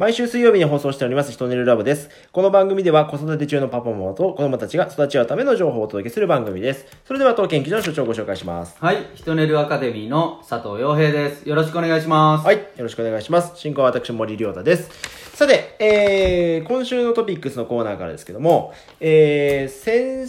[0.00, 2.08] 毎週水曜日に放送しております、ひとねるラボです。
[2.32, 6.86] この番組では子育て中のパパママと子供たちが育ち合うための情報をお届けする番組です。
[7.04, 8.78] それでは当研究所の所長をご紹介します。
[8.80, 11.46] はい、ひとねるアカデミーの佐藤洋平です。
[11.46, 12.46] よろしくお願いします。
[12.46, 13.60] はい、よろしくお願いします。
[13.60, 14.88] 進行は私、森良太です。
[15.36, 20.26] さて、えー、今週のトピックスのコーナーからですけども、えー、先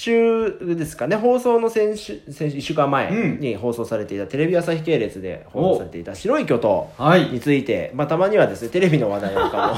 [0.00, 9.74] 週ですかね、放送の先週、先週1週間前に放送されていたテレビ朝日系列で放送されていた白い巨頭はいについて、まあたまにはですね、テレビの話題なんかも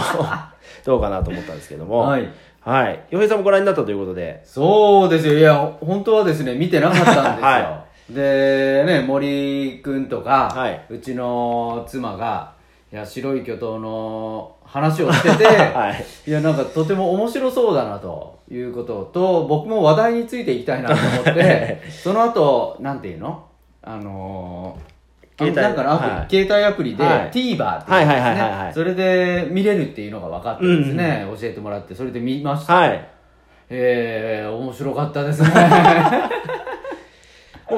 [0.86, 2.28] どうかなと思ったんですけども、はい。
[2.60, 3.00] はい。
[3.10, 5.36] 洋平さんもご覧になったということで、そうですよ。
[5.36, 7.22] いや、ほ本当はですね、見てなかったんですよ。
[7.42, 12.52] はで、ね、森くんとか、はいうちの妻が、
[12.92, 16.04] いや、白い巨頭の話をしてて、 はい。
[16.28, 23.44] いや、なんかとても面白そうだなということと、僕も話題についていきたいなと思って、その後、なんていうの？
[23.80, 25.62] あのー、携帯。
[25.62, 26.46] なんかのアプリ、はい。
[26.46, 27.30] 携帯アプリで、はい。
[27.30, 32.74] TVer っていうですね、それで見れるっていうのが分かってですね、教えてもらって、それで見ました。
[32.74, 33.08] はい。
[33.70, 35.48] えー、面白かったですね。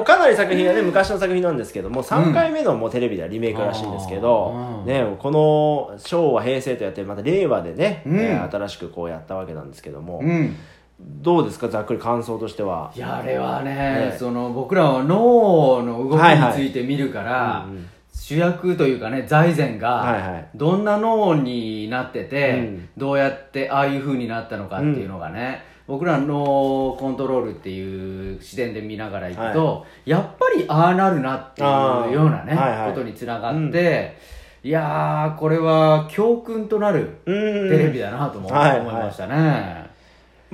[0.05, 4.85] かなり作品はね、昔の作品なんですけども、3回目のもうテレビではリメイクらしいんですけど、うん。
[4.85, 8.03] ね、この昭和、平成とやって、また令和でね、
[8.51, 10.55] 新しくこうやったわけなんですけども、うん。
[10.99, 12.91] どうですか、ざっくり感想としては。
[12.95, 13.73] いや、あれはね、
[14.11, 14.15] ね。
[14.17, 17.65] その、僕らは脳の動きについて見るから、
[18.13, 22.89] 主役というかね、財前はいがはい、どんな脳になってて、うん。
[22.95, 31.67] どうやってああいう風になったのかっていうのがね、僕ら脳コントロールっていう視点で見ながらいくと、やっぱりああなるなっていう
[32.13, 32.89] ようなね、はいはい。
[32.89, 34.17] ことにつながって、
[34.63, 37.69] いやー、これは教訓となるうん。
[37.69, 39.84] テレビだなとも思はいいましたね。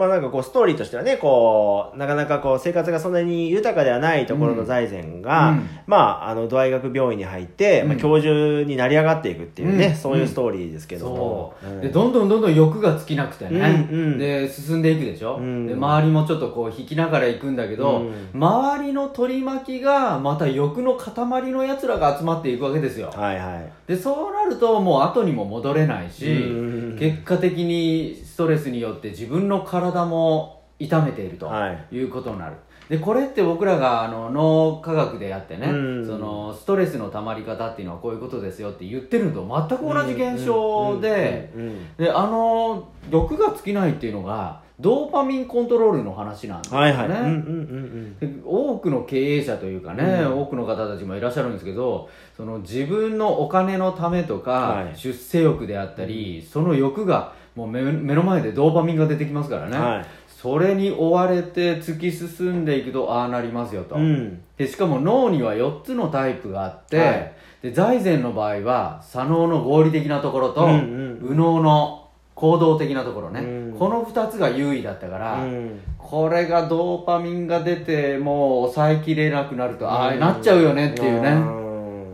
[0.02, 5.70] まあなんかこうストーリーとしてはね、こう、なかなかこう生活がそんなに豊かではないところの財前が、うん。
[5.86, 9.96] まああの、土合学病院に入って、まあうん教授になり上がっていくっていうね、うん。
[9.96, 11.54] そういうストーリーですけども。
[11.62, 11.82] そう、ん。
[11.82, 14.18] でどんどんどんどん欲が尽きなくてね、うんうん。
[14.18, 15.68] で進んでいくでしょ、うん。
[15.68, 18.30] で周りもちょっとこう引きながら行くんだけど、うん。
[18.34, 21.14] 周りの取り巻きがまた欲の塊
[21.52, 23.12] のやつらが集まっていくわけですよ。
[23.16, 23.72] はいはい。
[23.88, 26.98] でそうなるともう後にも戻れないし、うん。
[26.98, 31.96] 結果的にストレスによって自分の体も痛めているとはい。
[31.96, 32.56] いうことになる、
[32.90, 36.08] でこれって僕らがあの脳科学でやってね、うん。
[36.08, 41.52] そのストレスの溜まり方っていうのはこういうことですよって言ってるのと全く同じ現象で、
[41.98, 50.42] であの欲が尽きないっていうのがドーパミンコントロールの話なんですよね、多くの経営者というかね、うん。
[50.42, 54.98] 多くの方たちもいらっしゃるんですけどその自分のお金のためとか、はい。
[54.98, 60.06] 出世欲であったり、その欲がもう目目の前でドーパミンが出てきますからね、はい。
[60.28, 64.42] それに追われて突き進んでいくとああなりますよと、うん。
[64.58, 67.34] でしかも脳には4つのタイプがあって、はい。
[67.62, 71.20] で財前の場合は左脳の合理的なところと、うんうん。
[71.22, 73.76] 右脳の行動的なところね、うん。
[73.78, 75.80] この2つが優位だったから、うん。
[75.98, 80.20] これがドーパミンが出てもう抑えきれなくなると、ああうん。
[80.20, 81.62] なっちゃうよねっていうね、うん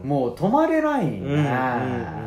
[0.03, 2.26] もう止まれないんだね、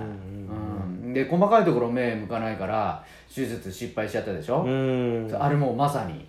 [1.12, 5.37] で細かいところ目向かないから手術失敗しちゃったでしょ、うん。
[5.38, 6.26] あれもうまさに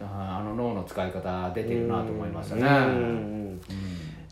[0.00, 3.60] あの脳の使い方出てるなと思いましたね、うん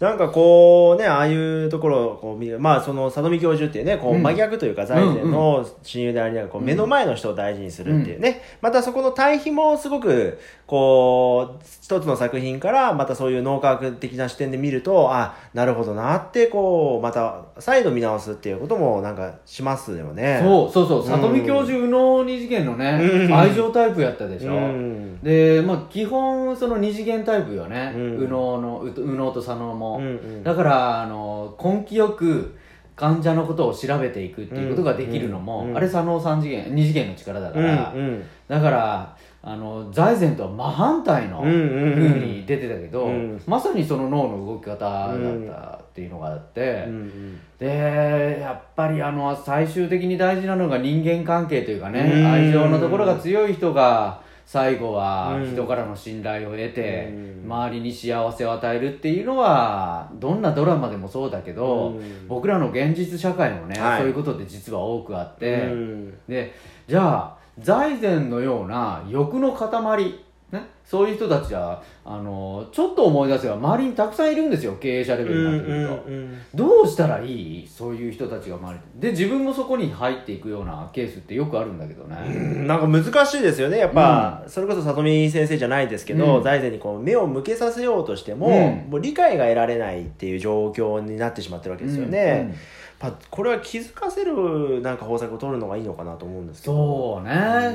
[0.00, 4.22] なんかこうね、ああいうところをこう見る、まあその佐富教授っていうね、こううん。
[4.22, 20.40] 真逆というか財前の親友でありながら、こう目の前の人を大事にするっていうね、またそこの対比もすごく、こう、一つの作品からまたそういう脳科学的な視点で見ると、あ、なるほどなって、こう、また再度見直すっていうこともなんかしますよね。
[20.42, 21.06] そうそうそう。
[21.06, 23.34] 里見教授右脳二次元のね、うん。
[23.34, 25.20] 愛情タイプやったでしょ、うん。
[25.22, 28.12] でまあ基本その二次元タイプよね、うん。
[28.18, 30.44] 右脳のう右脳と左脳も、うんうん。
[30.44, 32.56] だからあの根気よく
[32.94, 38.24] 患者のことを調べていくっていうことができるのも、うんうんあれ左脳三次元二次元の力だかうんら、うん。
[38.48, 43.42] だからあの財前とは真反対のうんうに出てたけど、うん。
[43.46, 45.16] まさにその脳の動き方だっ
[45.46, 47.40] たっていうのがあって、うんうん。
[47.58, 52.26] でやっぱりあの最終的に大事なのが人間関係というかね、うん。
[52.26, 57.44] 愛情のところが強い人が最後はうん人からの信頼を得て、うん。
[57.44, 62.26] 周りに幸せを与えるっていうのはどんなドラマでもそうだけど、うん。
[62.26, 63.98] 僕らの現実社会もね、はい。
[63.98, 66.18] そういうことって実は多くあって、うん。
[66.26, 66.54] で
[66.86, 70.14] じゃあ財前のような欲の塊
[70.50, 74.76] ね、そういう人たちはあのちょっと思い出せば周りにたくさんいるんですよ。
[74.80, 77.68] 経営者レベルになってくると、うんうんどうしたらいい？
[77.68, 83.76] そういう人たちが周りで自分もそこに入っていくようなケースってよくあるんだけどね、うんなんか難しいですよね。
[83.76, 86.42] やっぱ、それこそ里見先生じゃないですけど、うん。
[86.42, 88.50] 財前にこう目を向けさせようとしても,、う
[88.88, 88.90] ん。
[88.90, 92.54] もう理解が得られないっていう状況になってしまってるわけですよね、
[93.00, 96.74] やっぱこれは気づかせるなんか方策を取るのがいいのかなと思うんですけど。
[96.74, 97.32] そうね、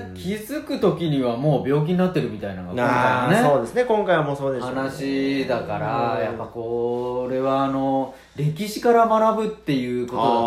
[0.09, 0.13] うん。
[0.13, 3.47] 気づく時にはもう病気になってるみたいなのがあ今回のね。
[3.47, 3.85] ーそうですね。
[3.85, 4.75] 今回はもうそうでしょうね。
[4.75, 10.37] 話だから、うんやっぱこれはあの歴史から学ぶっていうことだと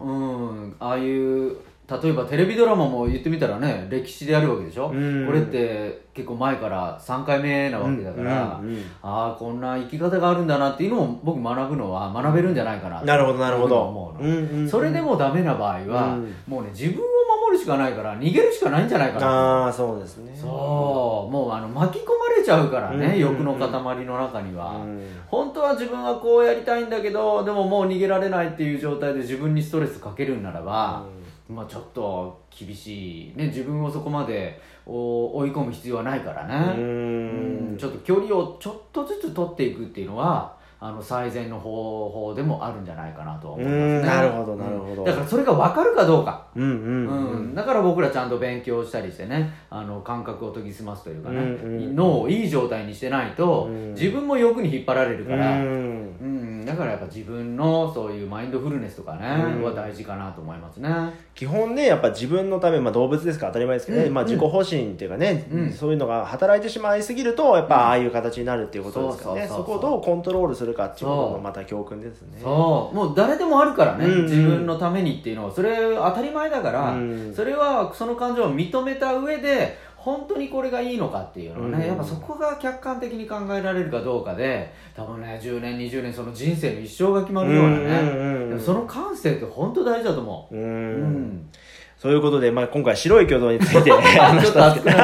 [0.00, 0.62] 思うの。
[0.62, 0.76] うん。
[0.78, 1.56] ああいう
[1.88, 5.24] 例えばテレビドラマも言ってみたらね歴史でやるわけでしょ、うん。
[5.24, 8.82] これって結構前から3回目なわけだから、うんうんうん。
[9.02, 13.82] ああこんな生き方があるんだなっていうのを僕学ぶのは学べるんじゃないかななるほどなるほど。
[13.82, 14.68] 思うの、うんうんうん。
[14.68, 16.34] それでもダメな場合は、うん。
[16.48, 17.02] もうね自分を
[17.46, 20.32] 守るしかないから逃げるしかないんじゃないかなああそうですね。
[20.34, 20.48] そ
[21.28, 21.32] う。
[21.32, 23.70] もうあの巻き込まれちゃうからね、うん欲の塊
[24.04, 25.06] の中には、うん。
[25.28, 31.04] 本当は自分はこうやりたいんだけどでももう逃げられないっていう状態で自分にストレスかけるんならば、
[31.48, 33.32] まあちょっと厳しい。
[33.36, 37.70] ね自分をそこまでお追い込む必要はないからうね、ん。
[37.70, 43.84] うんちょっと距離をちょっとずつ取っていくっていうのはあの最善の方法でもあるんじゃないかなとは思いますね。
[43.84, 45.04] うんなるほどなるほど。
[45.04, 46.46] だからそれが分かるかどうか。
[46.54, 53.94] うんうんうん、だから僕らちゃんと勉強したりしてねあの感覚を研ぎ澄ますというかね、うんうん脳をいい状態にしてないと、うん。
[53.94, 56.16] 自分も欲に引っ張られるから、うん。
[56.20, 59.26] うん、だからやっぱ自分のそういうマインドフルネスとかね、
[59.56, 59.62] うん。
[59.62, 60.88] は大事かなと思いますね。
[61.34, 64.14] 基本ねやっぱ自分のため、まあ、動物ですから当たり前ですけどね、うん。
[64.14, 65.72] まあ、自己保身っていうかね、うん。
[65.72, 72.38] そういうのが働いてしまいすぎるとやっぱああいう形になるっていうことですからね、そこをどうコントロールするかっていうもまた教訓ですね。
[72.42, 72.96] そう。
[72.96, 74.22] もう誰でもあるからね、うんうん。
[74.24, 75.52] 自分のためにっていうのは。
[75.52, 90.56] それ当たり前だから、うんそれはその感情を認めた上で本当にこれがいいのかっていうのをね、うんやっぱそこが客観的に考えられるかどうかで多分ね10年20年その人生の一生が決まるようなね、うんうんうんその感性って本当大事だと思う。
[90.56, 90.58] ん。
[90.58, 90.66] う、う
[91.06, 91.50] ん
[92.06, 94.96] そういうことで、まあ、今回白い挙動について 話したんですけど。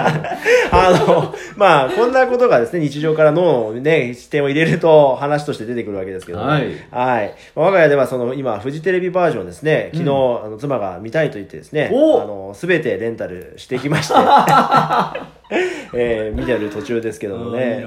[0.75, 6.63] あの、まあ、こんなことがですね、日常から脳をね、視点を入れると話として出てくるわけですけどもはい。
[6.93, 7.35] はい。
[7.57, 10.13] まあ我が家ではその、今、フジテレビバージョンですね、昨日、あ
[10.49, 14.15] の、妻が見たいと言ってですね、おあの、すべてレンタルしてきまして、
[15.95, 17.85] えー、見てる途中ですけどもね。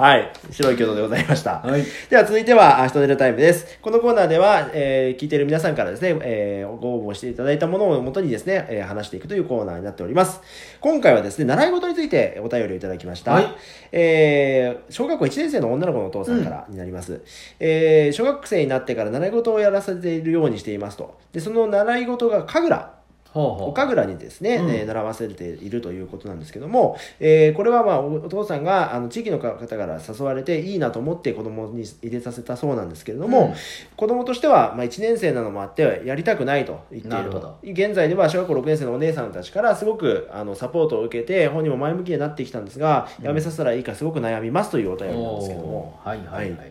[0.00, 0.32] なはい。
[0.50, 1.60] 白い挙動でございました。
[1.60, 3.78] はいでは続いては、あ人出るタイムです。
[3.80, 10.40] このコーナーでは、えー聞いている皆さんからですね、えーご応募していただいたものをもとにですね、えー話していくというコーナーになっております。
[10.80, 13.32] 今回はですね、習い事についてお便りをいただきました。
[13.32, 13.54] はい
[13.92, 17.20] えー小学校1年生の女の子のお父さんからになります。
[17.58, 21.18] えー小学生になってから習い事をやらせているようにしていますと。
[21.32, 22.99] で、その習い事が神楽。
[23.32, 23.68] ほうほう。
[23.70, 24.70] お神楽にですね、うん。
[24.70, 33.54] えー習わせているということなんですけども、えーこれはまあおお父さんがあの地域の方から誘われていいなと思って子供に入れさせたそうなんですけれども、うん。
[33.96, 37.30] 子供としてはまあ1年生なのもあってやりたくないと言っている。
[37.30, 46.00] と現在では小学校6年生のお姉さんたちからすごくあのサポートを受けて本人も前向きになってきたんですが、やめさせたらいいかすごく悩みますというお便りなんですけども。
[46.04, 46.50] おーはいはいはい。
[46.50, 46.70] はい、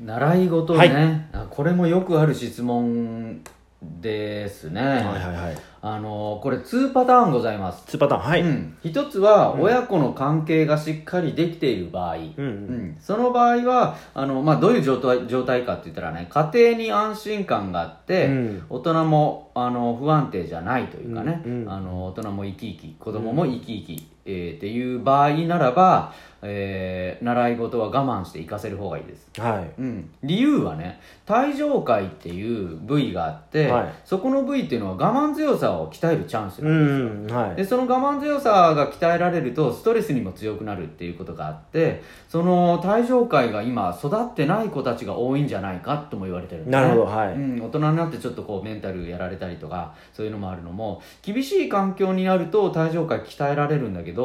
[0.00, 0.90] 習い事ね、はい。
[1.32, 3.42] あこれもよくある質問
[3.82, 5.56] ですね、はいはいはい。
[5.82, 12.96] あのこれ2パターンございます、2パターンはい、うん、一つは親子の関係がしっかりできている場合、うんうん。
[12.98, 18.66] その場合はあの、まあ、どういう状態状態かって言ったらね家庭に安心感があって、うん。
[18.70, 21.70] 大人もあの不安定じゃないというかね、うんうん。
[21.70, 26.12] あの大人も生き生き子供も生き生き、えーっていう場合ならば、
[26.42, 29.28] えー習い事は我慢して行かせる方がいいです。
[29.38, 29.80] はい。
[29.80, 33.94] うん、理由はね体上界っていう部位があって、はい。
[34.04, 37.56] そこの部位っていうのは我慢強さを鍛えるチャンスうなんですよ、んはい。
[37.56, 46.80] でその我慢強さが鍛えられるとストレスにも強くなるっていうことがあってその体上界が今育ってない子たちが多いんじゃないかとも言われてるんですね。
[46.80, 47.34] なるほどはい。
[47.34, 54.15] うん、大人になってちょっとこうメンタルやられたりとかそういうのもあるのも厳しい環境になると体上界鍛えられるんだけど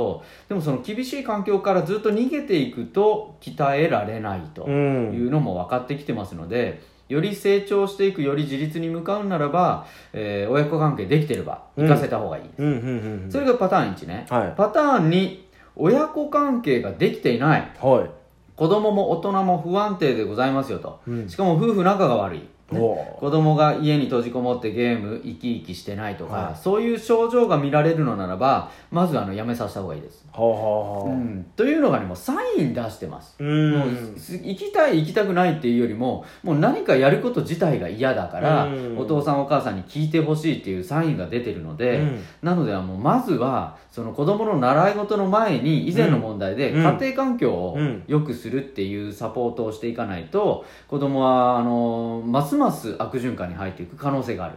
[0.48, 5.14] でもその厳しい環境からずっと逃げていくと鍛えられないとうん。
[5.14, 13.32] いうのも分かってきてますので、より成長していくより自立に向かうならば、えー親子関係できてれば行かせた方がいい、うんうんうんうん。
[13.32, 14.54] それがパターン1ね、はい。
[14.56, 15.40] パターン2
[15.76, 17.72] 親子関係ができていない。
[17.82, 18.10] はい。
[18.56, 21.30] 子供も大人も不安定でございますよと、うん。
[21.30, 23.20] しかも夫婦仲が悪いおー。
[23.20, 26.56] 子供が家に閉じこもってゲーム生き生きしてないとか、はい。
[26.56, 33.36] そういう症状が見られるのならばまずあのやめさせた方がいいです、ほうほうほううん、というのがねもうサイン出してます。
[33.40, 33.72] うん。
[33.80, 38.98] もうす行きたい行きたくないっていうよりももう何かやること自体が嫌だから、うん。
[38.98, 42.24] お父さんお母さんに聞いてほしいっていうサインが出てるので、うん。
[42.42, 46.84] なのではもうまずはその子供の習い事の前に以前の問題でうん。
[46.84, 48.04] 家庭環境をうん。
[48.08, 54.56] 良くするっていうサポートをしていかないと子供はあのますます悪循環に入っていく可能性がある。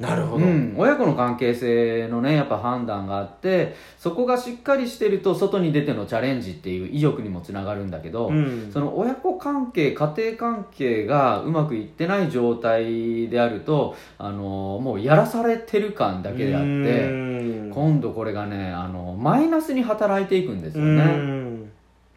[0.00, 0.46] なるほど。
[0.46, 21.49] うん、親子の関係性のねやっぱ判断があってそこがしっかりしてると外に出てのチャレンジっていう意欲にもつながるんだけど、うんその親子関係家庭関係がうまくいってない状態であるとあのもうやらされてる感だけであってうん今度これがねあのマイナスに働いていくんですようね。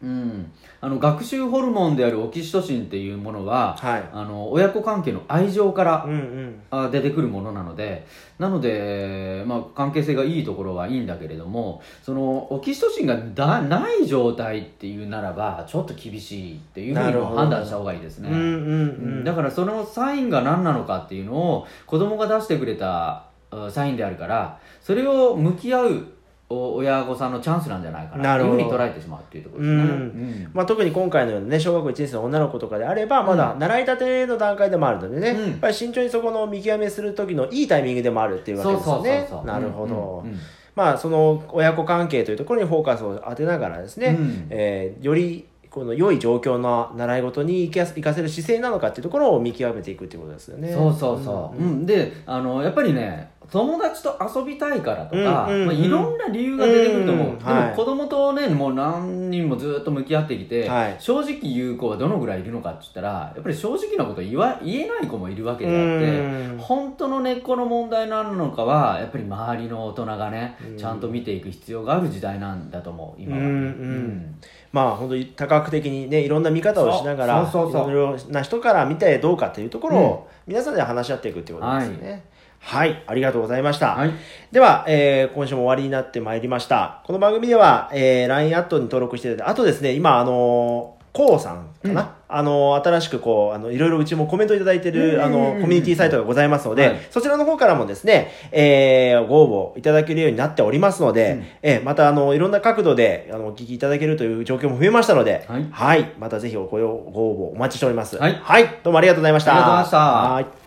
[0.06, 4.08] んうん、あの学習ホルモンであるオキシトシンっていうものははい。
[4.12, 6.62] あの親子関係の愛情からうんうん。
[6.70, 8.06] あ出てくるものなので
[8.38, 19.24] なので、まあ、関係性がいいところはいいんだけれどもそのオキシトシンがだない状態っていうならばちょっと厳しいっていうふうに判断した方がいいですね、うんうんううんん。
[19.24, 26.13] だからそのサインが何なのかっていうのを子供が出してくれたあサインであるからそれを向き合うお
[26.54, 29.90] 親御さんのチャンスなんじゃないかなというふうに捉えてしまうっていうところですね、うん。
[29.90, 30.50] うん。
[30.52, 35.50] まあ、特に今回のようなね、小学校1年生の女の子とかであれば、まだ習いたての段階でもあるのでね、うん。
[35.50, 39.28] やっぱり慎重にそこの見極めする時のいいタイミングでもあるっていうわけですよね。
[39.44, 40.22] なるほど。
[40.24, 40.30] うん。
[40.30, 40.38] うん。
[40.74, 44.46] まあ、その親子関係というところにフォーカスを当てながらですね、うん。
[44.50, 50.72] えーよりこの良い状況の習い事に生かす生かせる姿勢なのかっていうところを見極めていくっていうことですよね。
[50.72, 51.84] そうそうそう、うん。
[51.84, 55.66] であのやっぱりね友達と遊びたいからとか、うんうんうん。
[55.66, 57.68] まあ、いろんな理由が出てくると思う、うんではい。
[57.70, 60.96] も子供とねもう何人もずっと向き合ってきて、はい。
[60.98, 66.58] 正直言う子はどのぐらいいるのかって言ったらやっぱり正直なこと言わ言えない子もいるわけであって、うん。
[66.58, 70.76] 本当の根っこの問題なのかはやっぱり周りの大人がね、うん。
[70.76, 73.42] ちゃんと見ていく必要がある時代なんだと思う今は。
[73.42, 73.52] ね、うん。
[73.52, 74.40] うん。
[74.74, 82.10] まあ本当に多角的にねいろんな見方をしながらいろいろな人から見てどうかっていうところを皆さんで話し合っていくっていうことですよね。
[82.10, 82.22] はい、
[82.66, 83.94] ありがとうございました。
[83.94, 84.10] はい。
[84.52, 87.02] では、えー今週も終わりになってまいりました。
[87.04, 95.54] この番組では、えー LINE アットに登録していただいて、あとですね、今、あのー、こうさんかな、あのー新しくこう、あの、いろいろうちもコメントいただいてる、あうんうんうんうん。
[95.56, 96.96] の、コミュニティサイトがございますので、はい。
[97.10, 101.44] そちらの方からもですね、えーご応募いただけるようになっておりますので、うん。
[101.62, 106.10] えーまた、あの、いろんな角度で、あの、お聞きいただけるという状況も増えましたので、はい。
[106.18, 108.16] またぜひお声を、ご応募お待ちしております。
[108.18, 108.28] は
[108.58, 108.78] い。
[108.82, 109.52] どうもありがとうございました。
[109.52, 109.98] ありがとうございました。
[109.98, 110.63] はい